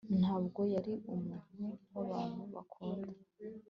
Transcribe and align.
Ntabwo 0.19 0.61
yari 0.73 0.93
umuntu 1.13 1.65
wabantu 1.93 2.41
bakunda 2.53 3.11